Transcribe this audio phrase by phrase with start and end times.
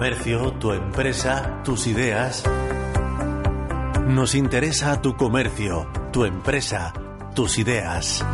[0.00, 2.42] comercio, tu empresa, tus ideas.
[4.06, 6.94] Nos interesa tu comercio, tu empresa,
[7.34, 8.24] tus ideas.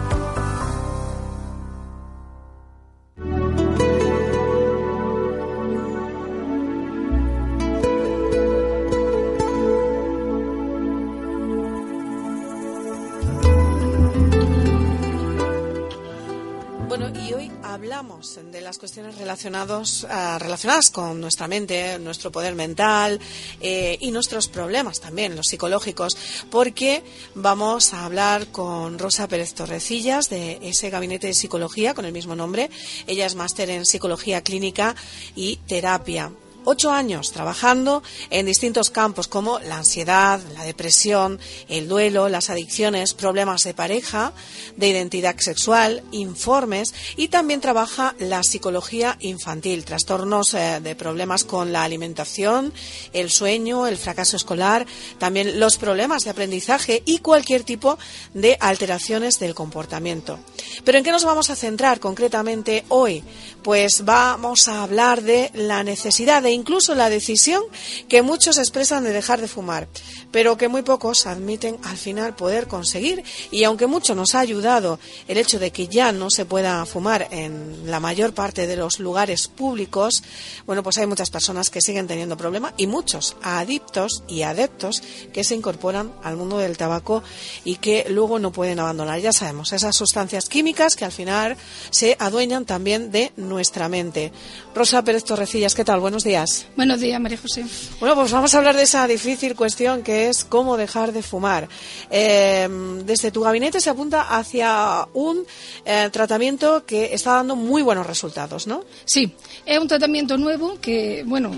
[17.96, 23.18] De las cuestiones relacionados, ah, relacionadas con nuestra mente, nuestro poder mental
[23.62, 26.14] eh, y nuestros problemas también, los psicológicos,
[26.50, 27.02] porque
[27.34, 32.36] vamos a hablar con Rosa Pérez Torrecillas de ese gabinete de psicología con el mismo
[32.36, 32.68] nombre.
[33.06, 34.94] Ella es máster en psicología clínica
[35.34, 36.30] y terapia
[36.66, 43.14] ocho años trabajando en distintos campos como la ansiedad, la depresión, el duelo, las adicciones,
[43.14, 44.32] problemas de pareja,
[44.76, 51.72] de identidad sexual, informes y también trabaja la psicología infantil, trastornos eh, de problemas con
[51.72, 52.72] la alimentación,
[53.12, 54.86] el sueño, el fracaso escolar,
[55.18, 57.98] también los problemas de aprendizaje y cualquier tipo
[58.34, 60.38] de alteraciones del comportamiento.
[60.84, 63.22] Pero ¿en qué nos vamos a centrar concretamente hoy?
[63.62, 67.62] Pues vamos a hablar de la necesidad de incluso la decisión
[68.08, 69.86] que muchos expresan de dejar de fumar,
[70.32, 73.22] pero que muy pocos admiten al final poder conseguir.
[73.50, 74.98] Y aunque mucho nos ha ayudado
[75.28, 78.98] el hecho de que ya no se pueda fumar en la mayor parte de los
[78.98, 80.22] lugares públicos,
[80.66, 85.02] bueno, pues hay muchas personas que siguen teniendo problemas y muchos adictos y adeptos
[85.32, 87.22] que se incorporan al mundo del tabaco
[87.64, 89.20] y que luego no pueden abandonar.
[89.20, 91.56] Ya sabemos, esas sustancias químicas que al final
[91.90, 94.32] se adueñan también de nuestra mente.
[94.74, 96.00] Rosa Pérez Torrecillas, ¿qué tal?
[96.00, 96.45] Buenos días.
[96.76, 97.64] Buenos días, María José.
[97.98, 101.68] Bueno, pues vamos a hablar de esa difícil cuestión que es cómo dejar de fumar.
[102.10, 102.68] Eh,
[103.04, 105.44] desde tu gabinete se apunta hacia un
[105.84, 108.84] eh, tratamiento que está dando muy buenos resultados, ¿no?
[109.04, 109.32] Sí,
[109.64, 111.50] es un tratamiento nuevo que, bueno,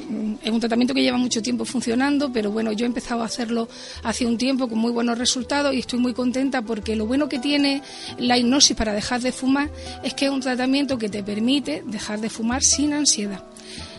[0.42, 3.68] es un tratamiento que lleva mucho tiempo funcionando, pero bueno, yo he empezado a hacerlo
[4.04, 7.38] hace un tiempo con muy buenos resultados y estoy muy contenta porque lo bueno que
[7.38, 7.82] tiene
[8.16, 9.70] la hipnosis para dejar de fumar
[10.02, 13.42] es que es un tratamiento que te permite dejar de fumar sin ansiedad.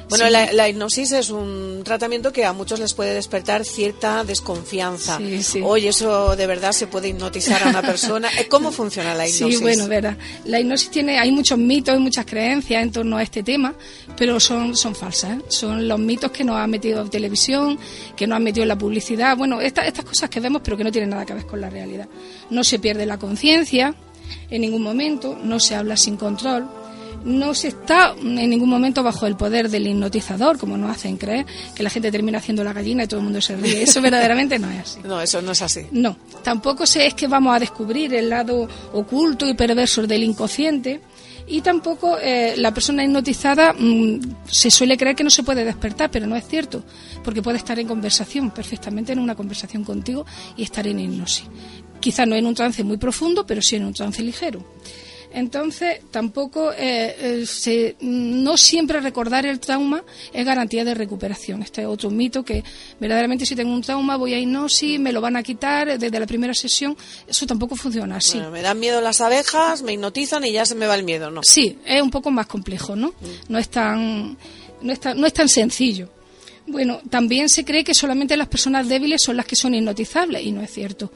[0.09, 5.19] Bueno, la, hipnosis es un tratamiento que a muchos les puede despertar cierta desconfianza.
[5.41, 8.27] Sí, Oye, eso de verdad se puede hipnotizar a una persona.
[8.49, 9.57] ¿Cómo funciona la hipnosis?
[9.57, 10.17] Sí, bueno, verdad.
[10.45, 13.75] La hipnosis tiene, hay muchos mitos y muchas creencias en torno a este tema,
[14.17, 15.37] pero son, son falsas.
[15.37, 15.41] ¿eh?
[15.47, 17.77] Son los mitos que nos ha metido en televisión,
[18.15, 19.37] que nos han metido en la publicidad.
[19.37, 22.07] Bueno, estas cosas que vemos, pero que no tienen nada que ver con la realidad.
[22.49, 23.93] No se pierde la conciencia
[24.49, 26.78] en ningún momento, no se habla sin control
[27.23, 31.45] no se está en ningún momento bajo el poder del hipnotizador, como nos hacen creer,
[31.75, 33.83] que la gente termina haciendo la gallina y todo el mundo se ríe.
[33.83, 34.99] Eso verdaderamente no es así.
[35.03, 35.81] No, eso no es así.
[35.91, 41.01] No, tampoco es que vamos a descubrir el lado oculto y perverso del inconsciente.
[41.51, 46.11] Y tampoco eh, la persona hipnotizada mm, se suele creer que no se puede despertar,
[46.11, 46.83] pero no es cierto,
[47.23, 51.45] porque puede estar en conversación, perfectamente en una conversación contigo y estar en hipnosis.
[51.99, 54.63] Quizá no en un trance muy profundo, pero sí en un trance ligero.
[55.31, 60.03] Entonces, tampoco eh, eh, no siempre recordar el trauma
[60.33, 61.61] es garantía de recuperación.
[61.61, 62.63] Este es otro mito que
[62.99, 66.25] verdaderamente si tengo un trauma voy a hipnosis, me lo van a quitar desde la
[66.25, 66.97] primera sesión.
[67.27, 68.39] Eso tampoco funciona así.
[68.51, 71.41] me dan miedo las abejas, me hipnotizan y ya se me va el miedo, ¿no?
[71.43, 73.09] Sí, es un poco más complejo, ¿no?
[73.09, 73.13] Mm.
[73.49, 74.37] No es tan,
[74.81, 76.09] no es tan, no es tan sencillo.
[76.65, 80.51] Bueno, también se cree que solamente las personas débiles son las que son hipnotizables y
[80.51, 81.11] no es cierto.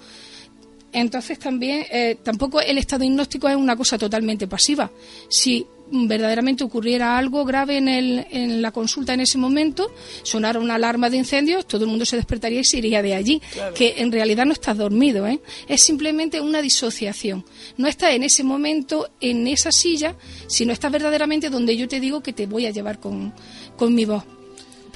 [0.93, 4.91] Entonces también eh, tampoco el estado hipnóstico es una cosa totalmente pasiva.
[5.29, 9.91] Si verdaderamente ocurriera algo grave en, el, en la consulta en ese momento,
[10.23, 13.41] sonara una alarma de incendios, todo el mundo se despertaría y se iría de allí.
[13.75, 15.39] Que en realidad no estás dormido, ¿eh?
[15.67, 17.45] es simplemente una disociación.
[17.77, 20.15] No estás en ese momento en esa silla,
[20.47, 23.33] sino estás verdaderamente donde yo te digo que te voy a llevar con,
[23.75, 24.23] con mi voz.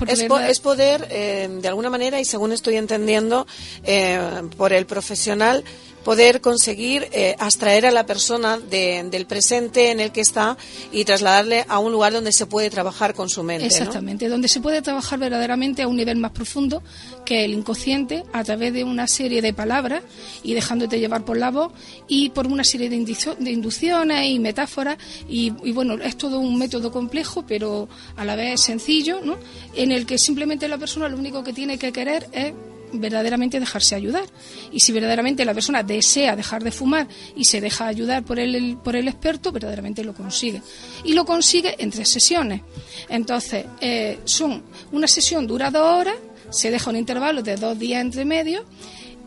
[0.05, 3.47] Es, poder, eh, de alguna manera, y según estoy entendiendo,
[3.83, 4.19] eh,
[4.55, 5.63] por el profesional,
[6.07, 10.55] poder conseguir eh, abstraer a la persona del presente en el que está
[10.89, 13.65] y trasladarle a un lugar donde se puede trabajar con su mente.
[13.65, 16.81] Exactamente, donde se puede trabajar verdaderamente a un nivel más profundo
[17.25, 20.01] que el inconsciente a través de una serie de palabras
[20.43, 21.73] y dejándote llevar por la voz
[22.07, 26.89] y por una serie de, inducciones y metáforas y, y, bueno, es todo un método
[26.89, 29.35] complejo pero a la vez sencillo, ¿no?
[29.75, 32.53] en el que simplemente la persona lo único que tiene que querer es
[32.93, 34.25] verdaderamente dejarse ayudar.
[34.71, 38.77] Y si verdaderamente la persona desea dejar de fumar y se deja ayudar por el,
[38.77, 40.61] por el experto, verdaderamente lo consigue.
[41.03, 42.61] Y lo consigue en tres sesiones.
[43.09, 46.15] Entonces, eh, son una sesión dura dos horas,
[46.49, 48.65] se deja un intervalo de dos días entre medio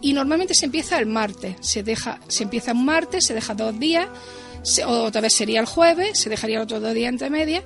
[0.01, 1.57] y normalmente se empieza el martes.
[1.61, 4.09] Se, deja, se empieza un martes, se deja dos días,
[4.87, 7.63] otra vez sería el jueves, se dejaría otros dos días entre media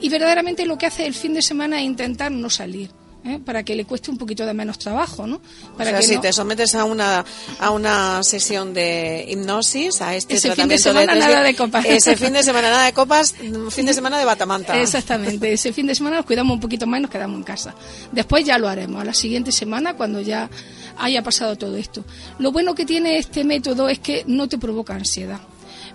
[0.00, 2.90] y verdaderamente lo que hace el fin de semana es intentar no salir
[3.24, 3.40] ¿eh?
[3.44, 5.40] para que le cueste un poquito de menos trabajo, ¿no?
[5.76, 7.24] Para o sea, que si te sometes a una
[7.58, 12.16] a una sesión de hipnosis, a este ese fin de semana nada de copas, ese
[12.16, 13.34] fin de semana nada de copas,
[13.70, 14.80] fin de semana de batamanta.
[14.80, 17.74] Exactamente, ese fin de semana nos cuidamos un poquito más y nos quedamos en casa.
[18.10, 20.50] Después ya lo haremos, a la siguiente semana cuando ya
[20.98, 22.04] haya pasado todo esto.
[22.38, 25.40] Lo bueno que tiene este método es que no te provoca ansiedad.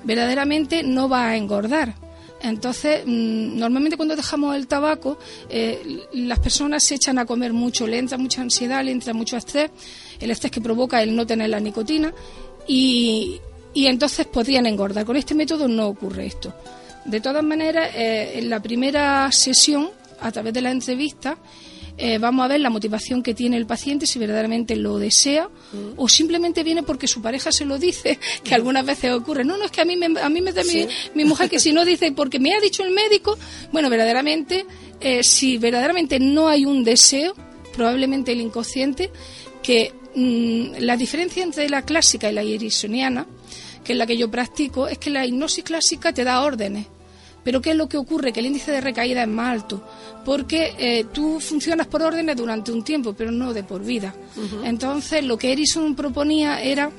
[0.03, 1.95] Verdaderamente no va a engordar
[2.41, 5.17] entonces, mm, normalmente cuando dejamos el tabaco,
[5.49, 9.37] eh, las personas se echan a comer mucho, le entra mucha ansiedad, le entra mucho
[9.37, 9.71] estrés,
[10.19, 12.13] el estrés que provoca el no tener la nicotina,
[12.67, 13.41] y,
[13.73, 15.05] entonces podrían engordar.
[15.05, 16.53] Con este método no ocurre esto.
[17.05, 21.37] De todas maneras, eh, en la primera sesión, a través de la entrevista,
[21.97, 25.93] eh, vamos a ver la motivación que tiene el paciente, si verdaderamente lo desea mm.
[25.97, 29.43] o simplemente viene porque su pareja se lo dice, que algunas veces ocurre.
[29.43, 30.61] No, no, es que a mí me, a mí me da
[31.15, 33.37] mi, mujer que si no dice porque me ha dicho el médico,
[33.71, 34.65] bueno, verdaderamente,
[34.99, 37.33] eh, si verdaderamente no hay un deseo,
[37.73, 39.11] probablemente el inconsciente,
[39.63, 43.25] que mm, la diferencia entre la clásica y la irisoniana,
[43.83, 46.85] que es la que yo practico, es que la hipnosis clásica te da órdenes
[47.47, 48.33] pero ¿qué es lo que ocurre?
[48.33, 49.81] Que el índice de recaída es más alto,
[50.25, 54.13] porque eh, tú funcionas por órdenes durante un tiempo, pero no de por vida.
[54.65, 56.91] Entonces, lo que Erison proponía era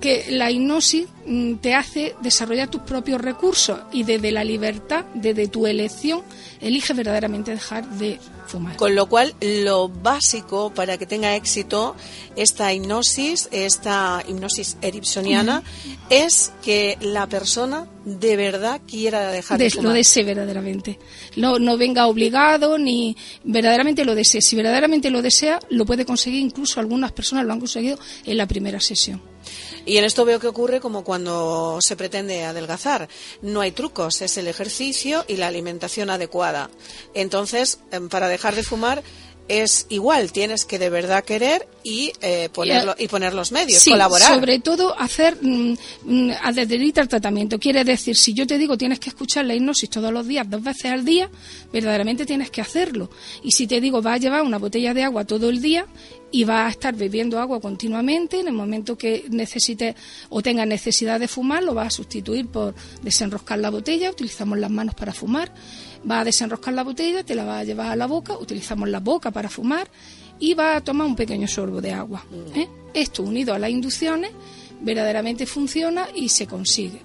[0.00, 5.48] que la hipnosis mm, te hace desarrollar tus propios recursos y desde la libertad, desde
[5.48, 6.22] tu elección,
[6.60, 8.76] elige verdaderamente dejar de fumar.
[8.76, 11.96] Con lo cual, lo básico para que tenga éxito
[12.36, 15.62] esta hipnosis, esta hipnosis eripsoniana,
[16.10, 19.84] es que la persona de verdad quiera dejar de, fumar.
[19.84, 20.98] Lo desee verdaderamente.
[21.36, 24.42] No, no venga obligado ni verdaderamente lo desee.
[24.42, 26.40] Si verdaderamente lo desea, lo puede conseguir.
[26.40, 29.35] Incluso algunas personas lo han conseguido en la primera sesión.
[29.84, 33.08] Y en esto veo que ocurre como cuando se pretende adelgazar.
[33.42, 36.70] No hay trucos, es el ejercicio y la alimentación adecuada.
[37.14, 39.02] Entonces, em, para dejar de fumar
[39.48, 43.92] es igual, tienes que de verdad querer y eh, ponerlo, y poner los medios, sí,
[43.92, 44.34] colaborar.
[44.34, 47.60] Sobre todo hacer mm, mm al tratamiento.
[47.60, 50.64] Quiere decir, si yo te digo tienes que escuchar la hipnosis todos los días, dos
[50.64, 51.30] veces al día,
[51.72, 53.08] verdaderamente tienes que hacerlo.
[53.44, 55.86] Y si te digo va a llevar una botella de agua todo el día
[56.32, 59.94] y va a estar bebiendo agua continuamente, en el momento que necesite
[60.28, 64.72] o tenga necesidad de fumar, lo va a sustituir por desenroscar la botella, utilizamos las
[64.72, 65.52] manos para fumar
[66.08, 69.00] va a desenroscar la botella, te la va a llevar a la boca, utilizamos la
[69.00, 69.88] boca para fumar
[70.38, 72.24] y va a tomar un pequeño sorbo de agua.
[72.54, 72.68] ¿eh?
[72.94, 74.30] Esto unido a las inducciones
[74.80, 77.00] verdaderamente funciona y se consigue.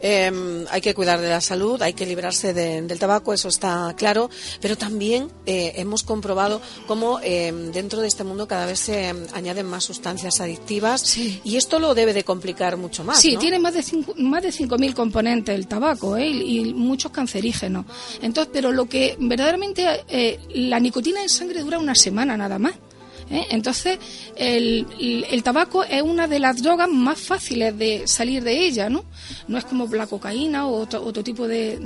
[0.00, 4.30] Eh, hay que cuidar de la salud, hay que librarse del tabaco, eso está claro,
[4.60, 9.26] pero también eh, hemos comprobado cómo eh, dentro de este mundo cada vez se em,
[9.34, 13.20] añaden más sustancias adictivas y esto lo debe de complicar mucho más.
[13.20, 16.28] Sí, tiene más de cinco, más de 5.000 componentes el tabaco ¿eh?
[16.28, 17.84] y, muchos cancerígenos.
[18.22, 20.04] Entonces, pero lo que verdaderamente
[20.54, 22.74] la nicotina en sangre dura una semana nada más.
[23.30, 23.46] ¿Eh?
[23.50, 23.98] Entonces,
[24.36, 24.86] el,
[25.30, 29.04] el, tabaco es una de las drogas más fáciles de salir de ella, ¿no?
[29.48, 31.78] No es como la cocaína o otro, otro tipo de,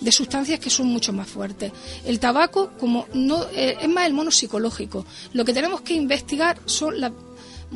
[0.00, 1.72] de, sustancias que son mucho más fuertes.
[2.04, 5.04] El tabaco, como no, eh, es más el mono psicológico.
[5.32, 7.12] Lo que tenemos que investigar son las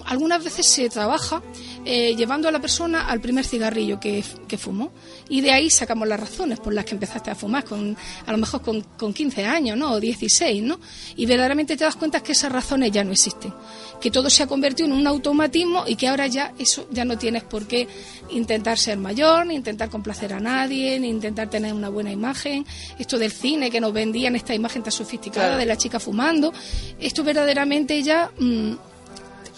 [0.06, 1.42] algunas veces se trabaja
[1.84, 4.92] eh, llevando a la persona al primer cigarrillo que, que, fumó
[5.28, 8.38] y de ahí sacamos las razones por las que empezaste a fumar, con, a lo
[8.38, 9.92] mejor con, con 15 años ¿no?
[9.92, 10.80] o 16, ¿no?
[11.16, 13.54] y verdaderamente te das cuenta que esas razones ya no existen,
[14.00, 17.16] que todo se ha convertido en un automatismo y que ahora ya eso ya no
[17.16, 17.88] tienes por qué
[18.30, 22.66] intentar ser mayor, ni intentar complacer a nadie, ni intentar tener una buena imagen,
[22.98, 26.52] esto del cine que nos vendían esta imagen tan sofisticada de la chica fumando,
[27.00, 28.30] esto verdaderamente ya...
[28.38, 28.87] Mm,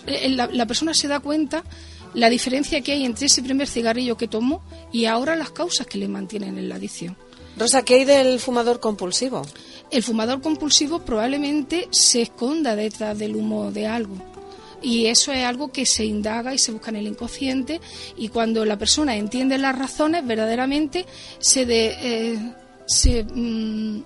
[0.06, 1.64] eh, la, persona se da cuenta
[2.14, 5.98] la diferencia que hay entre ese primer cigarrillo que tomó y ahora las causas que
[5.98, 7.16] le mantienen en la adicción.
[7.56, 9.42] Rosa, ¿qué hay del fumador compulsivo?
[9.90, 14.16] El fumador compulsivo probablemente se esconda detrás del humo de algo.
[14.82, 17.80] Y eso es algo que se indaga y se busca en el inconsciente
[18.16, 21.04] y cuando la persona entiende las razones, verdaderamente
[21.38, 22.54] se, de, eh,
[22.86, 24.02] se mm,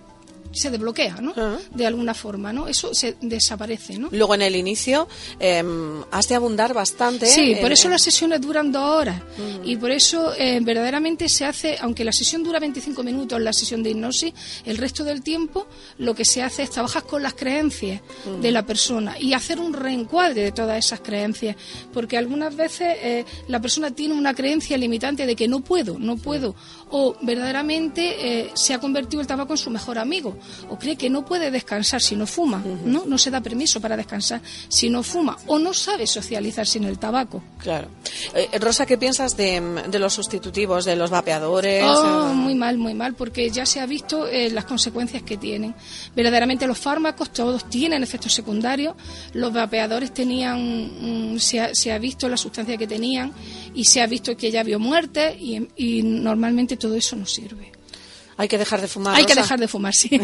[0.54, 1.34] se desbloquea, ¿no?
[1.72, 2.68] De alguna forma, ¿no?
[2.68, 4.08] Eso se desaparece, ¿no?
[4.10, 5.08] Luego en el inicio
[5.40, 5.62] eh,
[6.10, 7.26] has de abundar bastante.
[7.26, 9.20] Sí, por eso las sesiones duran dos horas
[9.64, 13.82] y por eso eh, verdaderamente se hace, aunque la sesión dura 25 minutos, la sesión
[13.82, 14.32] de hipnosis,
[14.64, 15.66] el resto del tiempo
[15.98, 18.00] lo que se hace es trabajar con las creencias
[18.40, 21.56] de la persona y hacer un reencuadre de todas esas creencias,
[21.92, 26.16] porque algunas veces eh, la persona tiene una creencia limitante de que no puedo, no
[26.16, 26.54] puedo,
[26.90, 30.36] o verdaderamente eh, se ha convertido el tabaco en su mejor amigo
[30.68, 33.04] o cree que no puede descansar si no fuma, ¿no?
[33.06, 36.98] No se da permiso para descansar si no fuma o no sabe socializar sin el
[36.98, 37.42] tabaco.
[37.58, 37.88] Claro.
[38.34, 39.60] Eh, Rosa, ¿qué piensas de,
[39.98, 41.84] los sustitutivos, de los vapeadores?
[41.84, 45.74] Oh, muy mal, muy mal, porque ya se ha visto eh, las consecuencias que tienen.
[46.14, 48.94] Verdaderamente los fármacos todos tienen efectos secundarios,
[49.32, 53.32] los vapeadores tenían, mm, se, ha, se, ha, visto la sustancia que tenían
[53.74, 57.72] y se ha visto que ya vio muerte y, y normalmente todo eso no sirve.
[58.36, 59.14] Hay que dejar de fumar.
[59.14, 60.10] Hay que dejar de fumar, sí.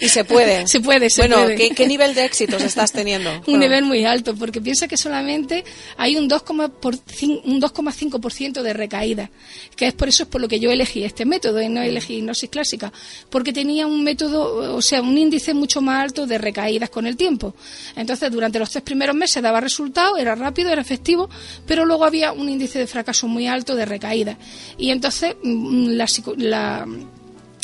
[0.00, 0.66] y se puede.
[0.68, 1.70] Se puede, se bueno, puede.
[1.70, 3.30] ¿qué, nivel de éxitos estás teniendo?
[3.46, 5.64] un nivel muy alto, porque piensa que solamente
[5.96, 9.30] hay un 2,5% de recaída,
[9.76, 12.16] que es por eso es por lo que yo elegí este método y no elegí
[12.16, 12.92] hipnosis clásica,
[13.30, 17.16] porque tenía un método, o sea, un índice mucho más alto de recaídas con el
[17.16, 17.54] tiempo.
[17.96, 21.28] Entonces, durante los tres primeros meses daba resultado, era rápido, era efectivo,
[21.66, 24.38] pero luego había un índice de fracaso muy alto de recaída.
[24.76, 26.86] Y entonces, mm, la, la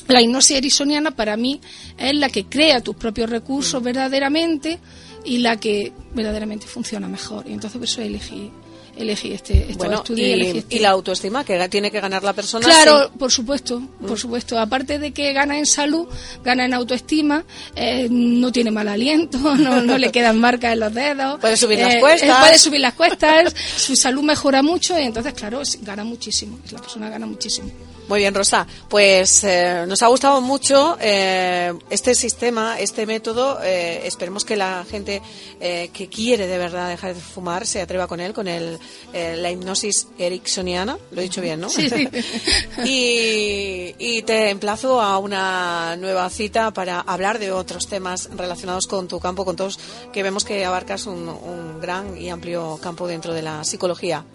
[0.08, 1.60] la hipnosis ericksoniana para mí
[1.98, 4.78] es la que crea tus propios recursos verdaderamente
[5.24, 7.46] y la que verdaderamente funciona mejor.
[7.48, 8.50] Y entonces por eso elegí
[8.96, 10.36] elegí este, este estudio.
[10.36, 10.76] Y, este.
[10.76, 12.64] y, la autoestima que tiene que ganar la persona.
[12.64, 14.16] Claro, por supuesto, por mm.
[14.16, 14.58] supuesto.
[14.58, 16.06] Aparte de que gana en salud,
[16.44, 17.44] gana en autoestima,
[17.74, 21.40] eh, no tiene mal aliento, no, no le quedan marcas en los dedos.
[21.40, 22.40] Puede subir las eh, cuestas.
[22.40, 26.58] puede subir las cuestas, su salud mejora mucho y entonces, claro, gana muchísimo.
[26.70, 27.70] La persona gana muchísimo.
[28.06, 28.66] Muy bien, Rosa.
[28.88, 33.58] Pues eh, nos ha gustado mucho eh, este sistema, este método.
[33.62, 35.22] Eh, esperemos que la gente
[35.58, 38.78] que quiere de verdad dejar de fumar se atreva con él, con el,
[39.12, 40.98] la hipnosis ericksoniana.
[41.10, 41.70] Lo he dicho bien, ¿no?
[41.70, 41.88] Sí.
[42.84, 49.08] y, y, te emplazo a una nueva cita para hablar de otros temas relacionados con
[49.08, 49.78] tu campo, con todos,
[50.12, 54.26] que vemos que abarcas un, un gran y amplio campo dentro de la psicología.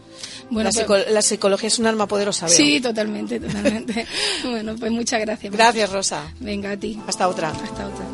[0.50, 2.48] Bueno, pues- la, psicología es un arma poderosa.
[2.48, 4.06] Sí, totalmente, totalmente.
[4.44, 5.54] bueno, pues muchas gracias.
[5.54, 6.24] Gracias, Rosa.
[6.40, 7.00] Venga, a ti.
[7.08, 7.50] Hasta otra.
[7.50, 8.06] Hasta otra.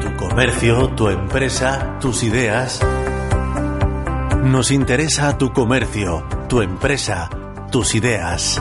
[0.00, 2.80] Tu comercio, tu empresa, tus ideas.
[4.44, 7.28] Nos interesa tu comercio, tu empresa,
[7.70, 8.60] tus ideas.